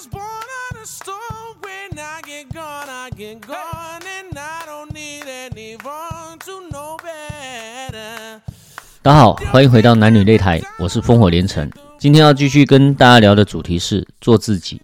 [0.00, 1.56] was born on a stone.
[1.60, 4.00] When I get gone, I get gone.
[4.00, 8.40] And I don't need anyone to know better.
[9.02, 11.70] 大家好，欢迎回到男女擂台，我是烽火连城。
[11.98, 14.80] 今天要继续跟大家聊的主题是做自己。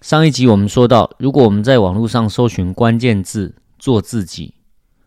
[0.00, 4.54] 上一集我们说到，如果我们在网络上搜寻关键字“做自己”，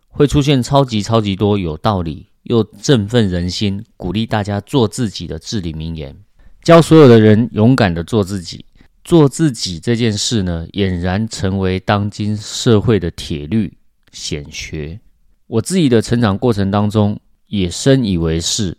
[0.09, 6.17] 会出现超级超级多有道理又振奋人心、鼓励大家做自己的至理名言，
[6.61, 8.65] 教所有的人勇敢的做自己。
[9.07, 13.71] 做自己这件事呢，俨然成为当今社会的铁律
[14.11, 14.99] 显学。
[15.45, 18.77] 我自己的成长过程当中，也深以为是，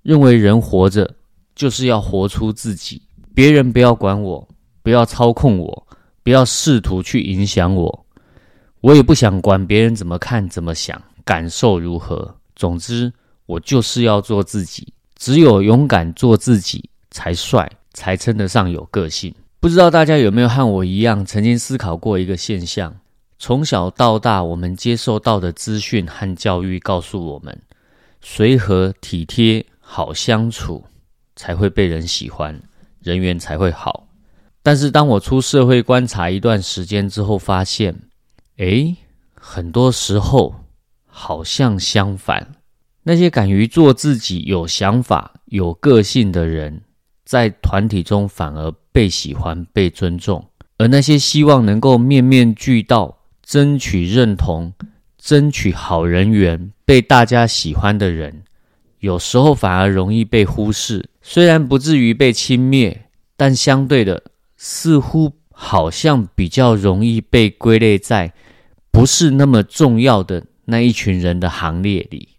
[0.00, 1.14] 认为人活着
[1.54, 3.02] 就是要活出自己，
[3.34, 4.48] 别人不要管我，
[4.82, 5.86] 不要操控我，
[6.22, 8.06] 不要试图去影响我，
[8.80, 12.34] 我也不想管别人怎么看、怎么想、感受如何。
[12.54, 13.12] 总之，
[13.44, 14.90] 我就是要做自己。
[15.16, 19.34] 只有勇敢做自己，才帅，才称得上有个性。
[19.66, 23.00] 不知道大家有没有和我一样，曾经思考过一个现象：
[23.36, 27.60] 从小到大，我们接受到的资讯和教育告诉我们，
[28.20, 30.84] 随和、体贴、好相处，
[31.34, 32.62] 才会被人喜欢，
[33.00, 34.06] 人缘才会好。
[34.62, 38.02] 但是，当我出社会观察一段时间之后，发现，
[38.58, 38.96] 诶，
[39.34, 40.54] 很多时候
[41.06, 42.54] 好像相反，
[43.02, 46.82] 那些敢于做自己、有想法、有个性的人。
[47.24, 50.46] 在团体中反而被喜欢、被尊重，
[50.78, 54.72] 而那些希望能够面面俱到、争取认同、
[55.18, 58.42] 争取好人缘、被大家喜欢的人，
[59.00, 61.10] 有时候反而容易被忽视。
[61.20, 62.96] 虽然不至于被轻蔑，
[63.36, 64.22] 但相对的，
[64.56, 68.32] 似乎好像比较容易被归类在
[68.90, 72.30] 不是那么重要的那一群人的行列里。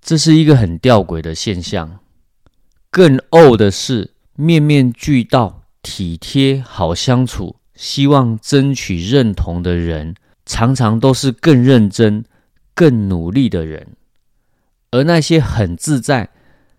[0.00, 1.98] 这是一个很吊诡的现象。
[2.92, 10.14] 更怄的是，面面俱到、体贴、好相处、希望争取认同的人，
[10.44, 12.24] 常常都是更认真、
[12.74, 13.88] 更努力的人；
[14.90, 16.30] 而那些很自在、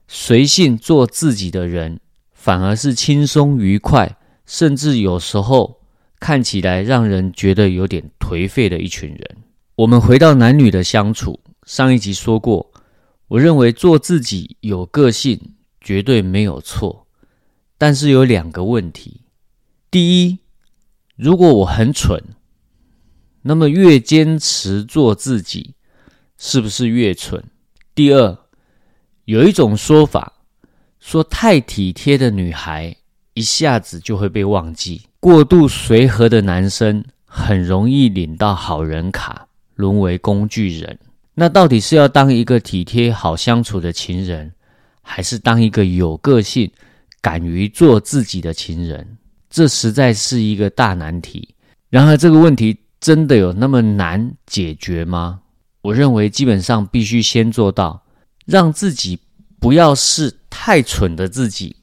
[0.08, 2.00] 随性做自己的人，
[2.34, 5.80] 反而是轻松愉快，甚至有时候
[6.20, 9.38] 看起来让人觉得有点颓废的一群人。
[9.76, 12.72] 我们回到男女的相处，上一集说过，
[13.30, 15.56] 我认为做自己有个性。
[15.84, 17.08] 绝对没有错，
[17.82, 19.22] 但是有两个问题：
[19.90, 20.38] 第一，
[21.16, 22.22] 如果我很蠢，
[23.42, 25.74] 那么越坚持做自己，
[26.38, 27.44] 是不是越蠢？
[27.96, 28.38] 第二，
[29.26, 30.34] 有一种说法
[31.00, 32.96] 说，太体贴的女孩
[33.34, 41.00] 一下子就会被忘记，过度随和的男生很容易领到好人卡，沦为工具人。
[41.34, 44.54] 那到底是要当一个体贴、好相处的情人？
[45.02, 46.72] 还是当一个有个性、
[47.22, 49.18] 敢于做自己的情人，
[49.50, 51.56] 这实在是一个大难题。
[51.90, 55.42] 然而，这个问题真的有那么难解决吗？
[55.82, 58.04] 我认为，基本上必须先做到，
[58.46, 59.20] 让自己
[59.60, 61.76] 不要是太蠢的自己，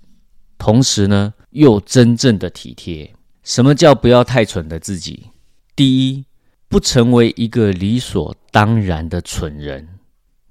[0.59, 3.15] 同时呢，又真正的体贴。
[3.45, 5.29] 什么叫不要太蠢的自己？
[5.77, 6.25] 第一，
[6.69, 9.87] 不成为一个理所当然的蠢人。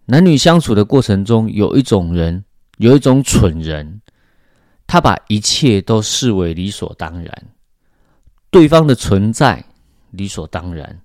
[0.05, 2.45] 男女相处的过程中，有一种人。
[2.79, 4.01] 有一种蠢人，
[4.87, 7.45] 他把一切都视为理所当然，
[8.49, 9.63] 对方的存在
[10.11, 10.99] 理所当然，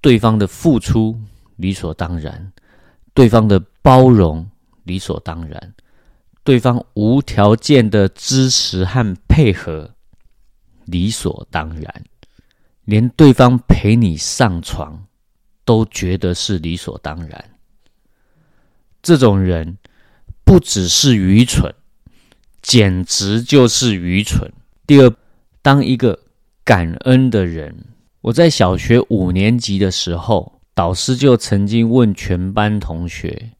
[0.00, 1.18] 对方的付出
[1.56, 2.52] 理所当然，
[3.14, 4.46] 对方的包容
[4.82, 5.74] 理所当然，
[6.42, 9.88] 对方无条件的支持和配合
[10.84, 12.04] 理所当然，
[12.84, 15.06] 连对方陪你上床
[15.64, 17.44] 都觉得是理所当然。
[19.00, 19.78] 这种人。
[20.46, 21.74] 不只是愚蠢，
[22.64, 24.50] 简直就是愚蠢。
[24.86, 25.14] 第二，
[25.60, 26.18] 当一个
[26.64, 27.76] 感恩的人。
[28.22, 33.50] 我在小学五年级的时候，导师就曾经问全班同学：“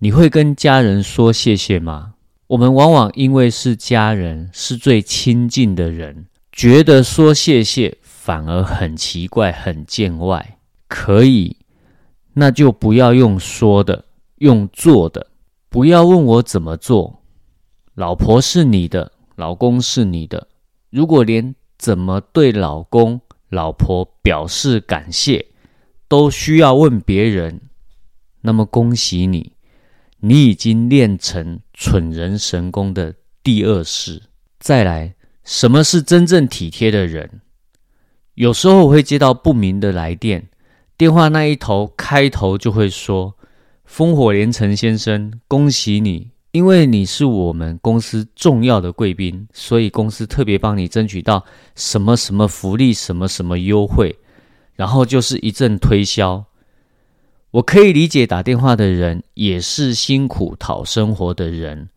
[0.00, 2.14] 你会跟家人说谢谢吗？”
[2.48, 10.58] 我们往往因为是家人，是最亲近的人，觉得说谢谢反而很奇怪、很见外。
[10.88, 11.58] 可以，
[12.32, 14.06] 那就不要用说的，
[14.38, 15.28] 用做的。
[15.68, 17.19] 不要问我怎么做，
[17.94, 20.48] 老婆是你的，老公是你的。
[20.90, 25.46] 如果连怎么对老公、老婆表示感谢
[26.08, 27.60] 都需要问别人，
[28.42, 29.52] 那么恭喜你，
[30.18, 34.22] 你已经练成蠢人神功的第二式。
[34.58, 35.14] 再来，
[35.44, 37.40] 什么是真正体贴的人？
[38.34, 40.48] 有时候我会接到不明的来电，
[40.96, 43.36] 电话那一头开头就会说。
[43.88, 51.44] 烽火连城先生，恭喜你因为你是我们公司重要的贵宾，所以公司特别帮你争取到
[51.76, 54.18] 什么什么福利、什么什么优惠，
[54.74, 56.44] 然后就是一阵推销。
[57.52, 61.88] 我可以理解打电话的人也是辛苦讨生活的人，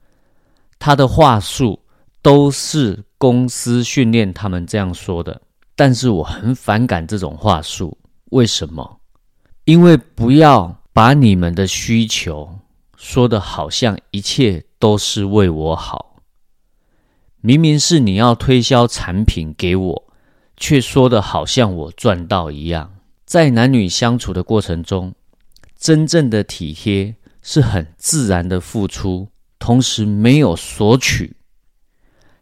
[0.77, 1.79] 他的话术
[2.21, 5.41] 都是公司训练他们这样说的，
[5.75, 7.97] 但是我很反感这种话术。
[8.31, 8.99] 为什么？
[9.65, 12.59] 因为不要把你们的需求。
[13.03, 16.21] 说的好像一切都是为我好，
[17.41, 20.03] 明明是你要推销产品给我，
[20.55, 22.95] 却说的好像我赚到一样。
[23.25, 25.13] 在男女相处的过程中，
[25.77, 29.27] 真正的体贴是很自然的付出，
[29.59, 31.35] 同时没有索取，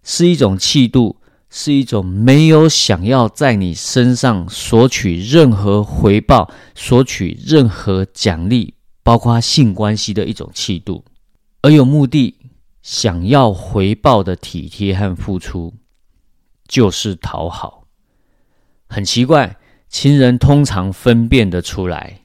[0.04, 1.18] 是一种气度，
[1.50, 8.76] 是一种没有想要在你身上索取任何回报、索取任何奖励。
[9.04, 11.04] 包括性关系的一种气度，
[11.62, 12.38] 而有目的、
[12.82, 15.74] 想要回报的体贴和付出，
[16.68, 17.88] 就是讨好。
[18.88, 19.58] 很奇怪，
[19.90, 22.22] 情人通常分辨得出来，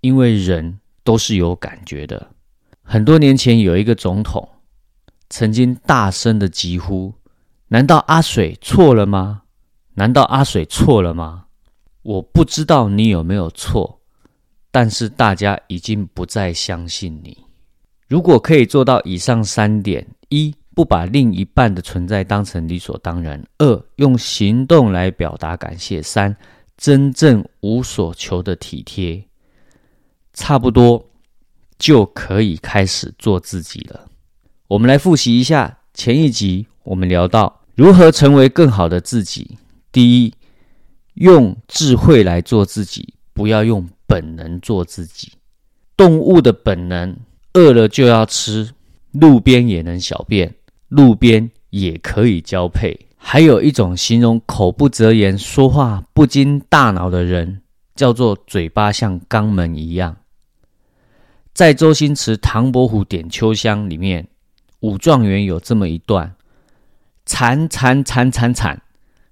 [0.00, 2.30] 因为人都是有感觉的。
[2.82, 4.48] 很多年前，有一个总统
[5.28, 7.14] 曾经大声的疾呼
[7.68, 9.42] ：“难道阿水错了吗？
[9.94, 11.46] 难道阿水错了吗？
[12.02, 13.99] 我不知道你有没有错。”
[14.70, 17.36] 但是大家已经不再相信你。
[18.08, 26.36] 如果可以做到以上三点：一、不把另一半的存在当成理所当然；二、用行动来表达感谢；三、
[26.76, 29.22] 真正无所求的体贴，
[30.32, 31.04] 差不多
[31.78, 34.08] 就可以开始做自己了。
[34.68, 39.58] 我们来复习一下前一集，我们聊到如何成为更好的自己。
[39.92, 40.34] 第一，
[41.14, 43.88] 用智慧来做自己，不要用。
[44.10, 45.30] 本能做自己，
[45.96, 47.16] 动物的本能，
[47.52, 48.68] 饿了就要吃，
[49.12, 50.52] 路边也能小便，
[50.88, 53.06] 路边也可以交配。
[53.16, 57.62] 还有一种形容口不择言、说话不经大脑的人，
[57.94, 60.16] 叫做嘴巴像肛门一样。
[61.52, 64.26] 在周星驰《唐伯虎点秋香》里面，
[64.80, 66.34] 武状元有这么一段：
[67.26, 68.82] 惨惨惨惨惨，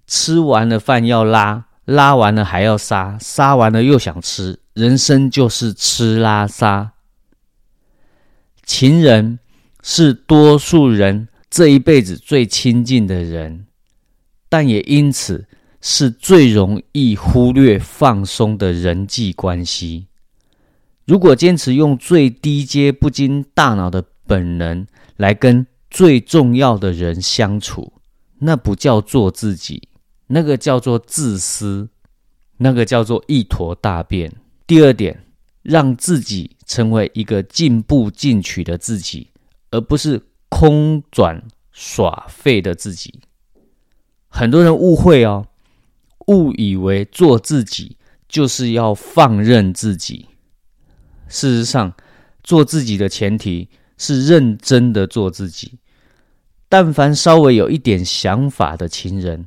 [0.07, 4.61] 吃完了饭要拉，拉完了还要杀，杀完了又想吃。
[4.75, 6.93] 人生就是吃拉撒，
[8.63, 9.39] 情人
[9.83, 13.65] 是多数人这一辈子最亲近的人，
[14.51, 15.47] 但也因此
[15.81, 20.09] 是最容易忽略放松的人际关系。
[21.07, 24.87] 如果坚持用最低阶、不经大脑的本能
[25.17, 27.95] 来跟最重要的人相处，
[28.41, 29.88] 那不叫做自己，
[30.29, 31.89] 那个叫做自私，
[32.59, 34.33] 那个叫做一坨大便。
[34.67, 35.25] 第二点，
[35.63, 39.29] 让自己成为一个进步进取的自己，
[39.71, 41.43] 而不是空转
[41.73, 43.21] 耍废的自己。
[44.29, 45.47] 很多人误会哦，
[46.27, 47.97] 误以为做自己
[48.29, 50.27] 就是要放任自己。
[51.29, 51.95] 事实上，
[52.43, 55.79] 做自己的前提是认真的做自己。
[56.69, 59.47] 但凡稍微有一点想法的情人，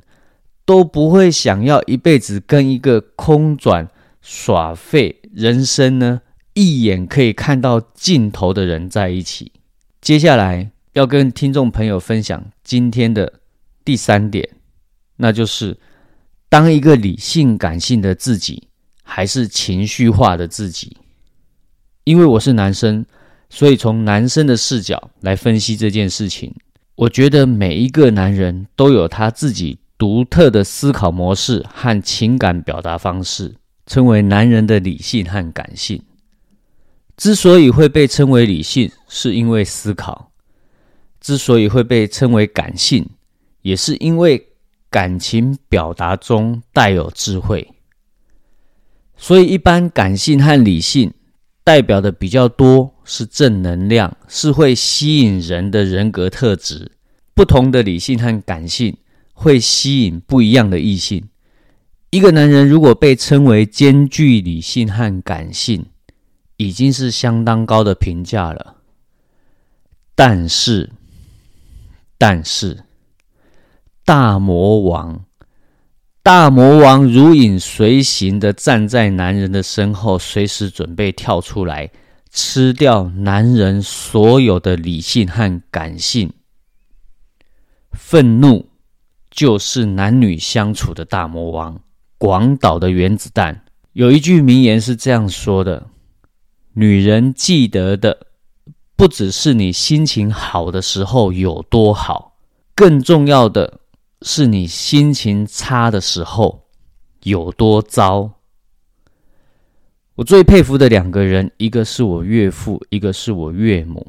[0.72, 3.90] 都不会想要一辈子跟一个空转。
[4.22, 6.22] 耍废人生呢？
[6.54, 9.52] 一眼可以看到尽头的人在一起。
[10.00, 13.40] 接下来要跟听众朋友分享今天的
[13.84, 14.48] 第三点，
[15.16, 15.76] 那就是
[16.48, 18.68] 当一个理性感性的自己，
[19.02, 20.96] 还是情绪化的自己。
[22.04, 23.04] 因为我是男生，
[23.50, 26.54] 所以从男生的视角来分析这件事情。
[26.94, 33.54] 我觉得每一个男人都有他自己独特的思考模式和情感表达方式。
[33.86, 36.02] 称为男人的理性和感性，
[37.16, 40.30] 之所以会被称为理性，是因为思考；
[41.20, 43.04] 之所以会被称为感性，
[43.62, 44.48] 也是因为
[44.88, 47.68] 感情表达中带有智慧。
[49.16, 51.12] 所以，一般感性和理性
[51.64, 56.92] 代表的比较多是正能量，是会吸引人的人格特质。
[57.34, 58.96] 不同的理性和感性
[59.42, 61.28] 会吸引不一样的异性。
[62.10, 65.86] 一个男人如果被称为兼具理性和感性，
[66.56, 68.76] 已经是相当高的评价了。
[70.14, 70.90] 但是，
[72.16, 72.84] 但是，
[74.04, 75.24] 大魔王，
[76.22, 81.90] 大魔王如影随形的站在男人的身后，随时准备跳出来
[82.30, 86.32] 吃掉男人所有的理性和感性。
[87.92, 88.68] 愤怒
[89.32, 91.80] 就是男女相处的大魔王。
[92.18, 95.88] 广岛的原子弹有一句名言是这样说的
[96.74, 98.26] ：“女人记得的
[98.94, 102.36] 不只是你心情好的时候有多好，
[102.76, 103.80] 更重要的
[104.20, 106.66] 是你心情差的时候
[107.24, 108.30] 有多糟。
[110.14, 114.06] 我最佩服的两个人，一个是我岳父，一个是我岳母。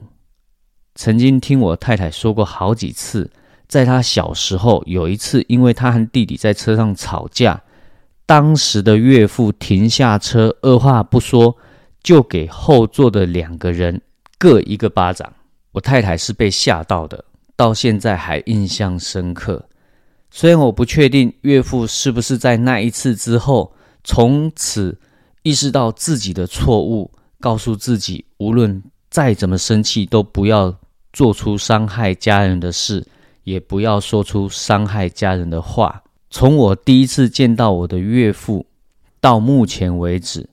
[0.95, 3.31] 曾经听我太太说过好几次，
[3.73, 7.59] 在他小时候有一次，因为他和弟弟在车上吵架，
[8.23, 11.57] 当时的岳父停下车，二话不说
[12.03, 13.99] 就给后座的两个人
[14.37, 15.33] 各一个巴掌。
[15.71, 17.25] 我太太是被吓到的，
[17.55, 19.67] 到现在还印象深刻。
[20.29, 24.99] 虽然我不确定岳父是不是在那一次之后，从此。
[25.41, 30.73] 意识到自己的错误，告诉自己，无论再怎么生气，都不要
[31.11, 33.05] 做出伤害家人的事，
[33.43, 36.03] 也不要说出伤害家人的话。
[36.29, 38.65] 从我第一次见到我的岳父
[39.21, 40.49] 到目前为止，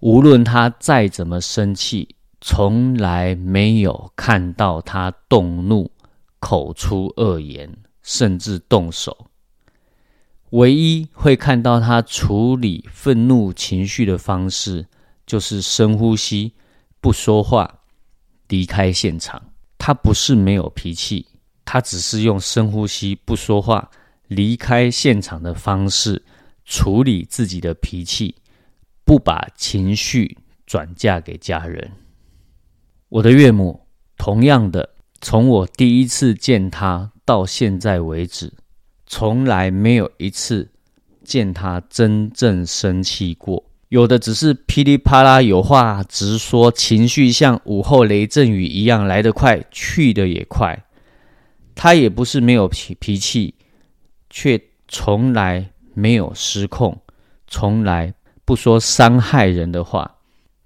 [0.00, 5.90] 无论他再怎么生气，从来没有看到他动怒、
[6.38, 9.26] 口出恶言，甚至动手。
[10.50, 14.86] 唯一会看到他处理愤怒情绪的方式，
[15.26, 16.52] 就是深呼吸，
[17.00, 17.80] 不说话，
[18.48, 19.42] 离开现场。
[19.76, 21.26] 他不是没有脾气，
[21.66, 23.90] 他只是用深呼吸、不说话、
[24.28, 26.22] 离开现场的方式
[26.64, 28.36] 处理自己的脾气，
[29.04, 31.92] 不把情绪转嫁给家人。
[33.10, 38.52] 我的岳母，同样的，从我第一次见他到现在为止。
[39.08, 40.70] 从来没有一次
[41.22, 50.85] 见他真正生气过，有的只是噼里啪啦有话直说，情绪像午后雷阵雨一样来得快，去的也快。
[51.76, 53.54] 他也不是没有脾脾气，
[54.28, 57.00] 却从来没有失控，
[57.46, 58.12] 从来
[58.44, 60.16] 不说伤害人的话。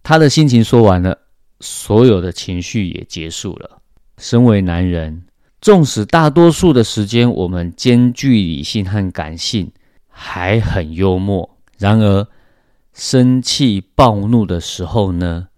[0.03, 1.19] 他的心情说完了，
[1.61, 3.83] 所有的情绪也结束了。
[4.17, 5.25] 身为男人。
[5.61, 9.71] 纵使大多数的时间我们兼具理性和感性，
[10.09, 12.27] 还很幽默，然而
[12.95, 15.49] 生气暴怒的时候呢？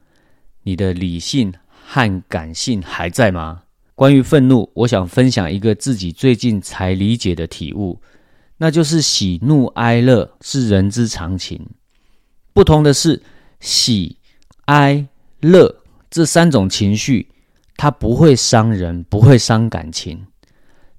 [0.65, 3.63] 你的理性和感性还在吗？
[4.03, 8.01] 关于愤怒，我想分享一个自己最近才理解的体悟，
[8.57, 11.65] 那就是喜怒哀乐是人之常情，
[12.53, 13.23] 不同的是
[13.61, 14.17] 喜、
[14.65, 15.07] 哀、
[15.39, 15.73] 乐
[16.11, 17.29] 这三种情绪。
[17.77, 20.27] 它不会伤人，不会伤感情，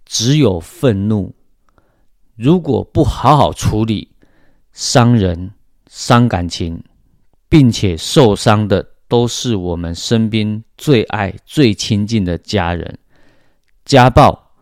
[0.05, 1.35] 只有愤怒。
[2.37, 4.13] 如果不好好处理，
[4.71, 5.51] 伤人、
[5.89, 6.81] 伤感情，
[7.49, 12.97] 并且受伤的都是我们身边最爱、最亲近的家人。
[13.85, 14.55] 家暴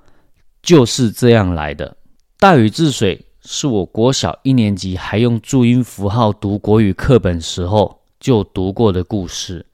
[0.61, 1.95] 就是这样来的。
[2.37, 9.65] 大禹治水是我国小一年级还用注音符号读国语课本时候就读过的故事。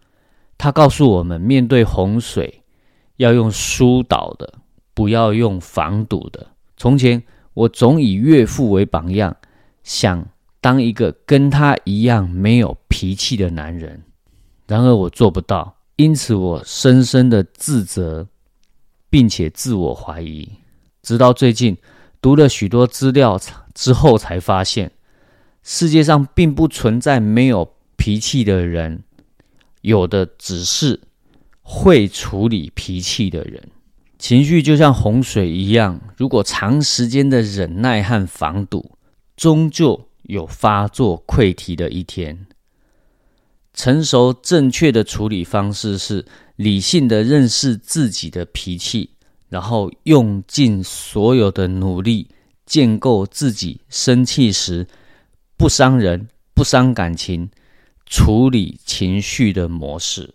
[0.60, 2.62] 他告诉我们，面对洪水
[3.16, 4.54] 要用疏导的，
[4.94, 6.46] 不要用防堵的。
[6.78, 7.24] 从前
[7.56, 9.36] 我总以岳父为榜样，
[9.82, 10.28] 想
[10.62, 14.04] 当一个跟他一样没有脾气的男人。
[14.68, 18.28] 然而我做不到，因此我深深的自责，
[19.10, 20.50] 并且自我怀疑。
[21.02, 21.78] 直到最近
[22.22, 23.40] 读了许多资料
[23.74, 24.92] 之后，才发现
[25.64, 29.04] 世界上并不存在没有脾气的人。
[29.82, 31.00] 有的只是
[31.62, 33.70] 会处理脾气的人，
[34.20, 38.98] 情绪就像洪水一样，如果长时间的忍耐和防堵，
[39.38, 42.48] 终究有发作溃堤的一天。
[43.78, 49.12] 成熟正确的处理方式是理性的认识自己的脾气，
[49.50, 52.28] 然后用尽所有的努力
[52.66, 54.88] 建构自己生气时
[55.56, 57.50] 不伤人、不伤感情。
[58.10, 60.34] 处理情绪的模式，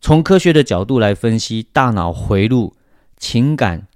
[0.00, 2.74] 从科学的角度来分析，大脑回路
[3.16, 3.86] 情感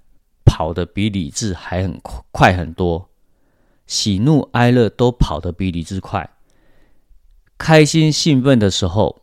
[0.45, 1.99] 跑得比理智还很
[2.31, 3.09] 快很多，
[3.87, 6.29] 喜怒哀乐都跑得比理智快。
[7.59, 9.21] 开心兴奋的时候，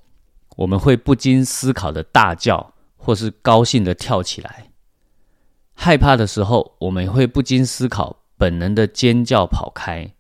[0.57, 4.69] 我们会不经思考的大叫，或是高兴的跳起来；
[5.75, 10.13] 害怕的时候，我们会不经思考本能的尖叫跑开。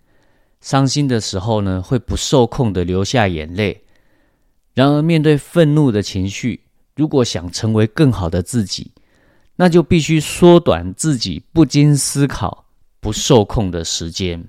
[0.63, 3.85] 伤心的时候呢，会不受控的流下眼泪。
[4.73, 6.63] 然而，面对愤怒的情绪，
[6.97, 8.91] 如果想成为更好的自己，
[9.57, 12.65] 那就必须缩短自己不经思考、
[12.99, 14.43] 不受控的时间。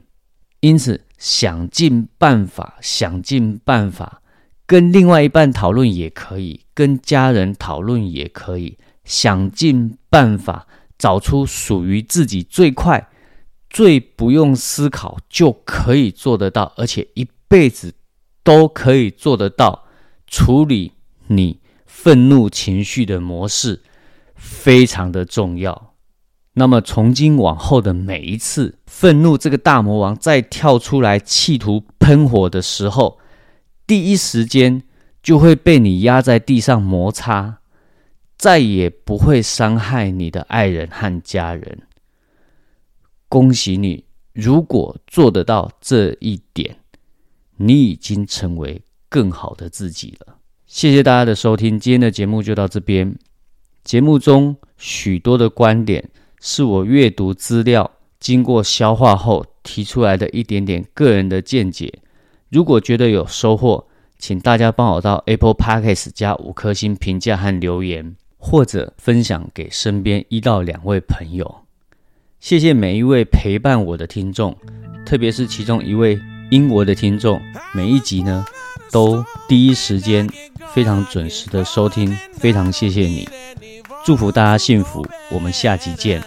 [0.62, 4.22] 因此，想尽办法，想尽办法，
[4.66, 13.10] 跟另外一半讨论也可以，跟家人讨论也可以，想尽办法找出属于自己最快。
[13.70, 17.94] 最不用思考就可以做得到，而且一辈子
[18.42, 19.86] 都可以做得到
[20.26, 20.94] 处理
[21.28, 23.84] 你愤怒情绪的模式
[24.36, 25.87] 非常的重要。
[26.60, 33.20] 那么从今往后的每一次愤怒这个大魔王再跳出来企图喷火的时候，
[33.86, 34.82] 第一时间
[35.22, 37.60] 就会被你压在地上摩擦，
[38.40, 41.84] 再也不会伤害你的爱人和家人。
[43.30, 46.78] 恭喜你，如果做得到这一点，
[47.58, 50.38] 你已经成为更好的自己了。
[50.66, 53.16] 谢谢大家的收听，今天的节目就到这边。
[53.84, 56.10] 节目中许多的观点
[56.40, 57.90] 是我阅读资料
[58.20, 61.94] 经过消化后提出来的一点点个人的见解。
[62.50, 63.86] 如果觉得有收获，
[64.18, 71.64] 请大家帮我到 Apple Podcast 加五颗星评价和留言，或者分享给身边一到两位朋友。
[72.40, 74.56] 谢谢每一位陪伴我的听众，
[75.06, 76.20] 特别是其中一位
[76.52, 77.42] 英国的听众，
[77.74, 78.46] 每一集呢
[78.92, 80.28] 都第一时间。
[80.74, 83.28] 非常准时的收听，非常谢谢你，
[84.08, 86.24] 祝福大家幸福，我们下期见。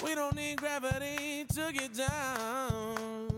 [0.00, 3.33] We don't need gravity to get down.